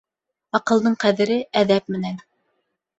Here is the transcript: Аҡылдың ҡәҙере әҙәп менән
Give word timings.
Аҡылдың 0.61 0.97
ҡәҙере 1.05 1.39
әҙәп 1.65 1.97
менән 1.97 2.23